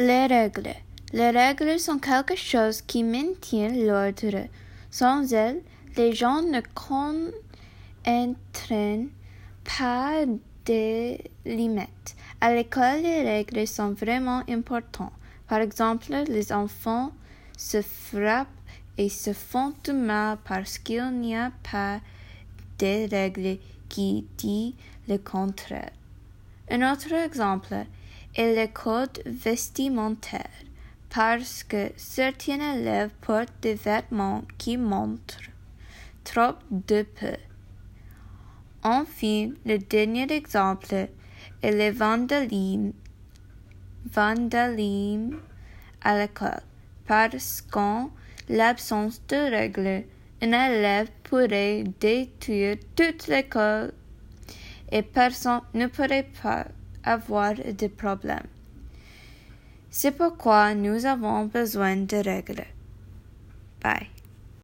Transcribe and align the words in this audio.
Les 0.00 0.26
règles. 0.26 0.76
Les 1.12 1.30
règles 1.30 1.80
sont 1.80 1.98
quelque 1.98 2.36
chose 2.36 2.82
qui 2.82 3.02
maintient 3.02 3.70
l'ordre. 3.70 4.46
Sans 4.92 5.32
elles, 5.32 5.60
les 5.96 6.12
gens 6.12 6.40
ne 6.40 6.60
connaîtront 8.04 9.08
pas 9.64 10.24
de 10.66 11.18
limites. 11.44 12.14
À 12.40 12.54
l'école, 12.54 13.02
les 13.02 13.22
règles 13.22 13.66
sont 13.66 13.90
vraiment 13.90 14.44
importantes. 14.48 15.10
Par 15.48 15.58
exemple, 15.58 16.14
les 16.28 16.52
enfants 16.52 17.10
se 17.56 17.82
frappent 17.82 18.46
et 18.98 19.08
se 19.08 19.32
font 19.32 19.74
du 19.82 19.92
mal 19.94 20.38
parce 20.44 20.78
qu'il 20.78 21.10
n'y 21.18 21.34
a 21.34 21.50
pas 21.72 21.98
de 22.78 23.10
règles 23.10 23.58
qui 23.88 24.24
disent 24.36 24.74
le 25.08 25.18
contraire. 25.18 25.90
Un 26.70 26.92
autre 26.92 27.12
exemple 27.14 27.74
est 28.38 28.54
le 28.54 28.72
code 28.72 29.20
vestimentaire, 29.26 30.48
parce 31.10 31.64
que 31.64 31.90
certains 31.96 32.76
élèves 32.76 33.10
portent 33.20 33.52
des 33.60 33.74
vêtements 33.74 34.44
qui 34.56 34.76
montrent 34.76 35.40
trop 36.22 36.54
de 36.70 37.02
peu. 37.02 37.36
Enfin, 38.84 39.50
le 39.66 39.78
dernier 39.78 40.32
exemple 40.32 41.08
est 41.62 41.72
le 41.72 41.90
vandalisme 41.90 42.92
à 46.02 46.18
l'école, 46.18 46.62
parce 47.06 47.60
qu'en 47.60 48.10
l'absence 48.48 49.20
de 49.26 49.50
règles, 49.50 50.04
un 50.40 50.52
élève 50.52 51.10
pourrait 51.24 51.82
détruire 51.98 52.76
toute 52.94 53.26
l'école 53.26 53.92
et 54.92 55.02
personne 55.02 55.62
ne 55.74 55.88
pourrait 55.88 56.30
pas 56.40 56.66
avoir 57.08 57.54
de 57.54 57.86
problème. 57.88 58.46
C'est 59.90 60.12
pourquoi 60.12 60.74
nous 60.74 61.06
avons 61.06 61.46
besoin 61.46 61.96
de 61.96 62.16
règles. 62.16 62.64
Bye. 63.82 64.17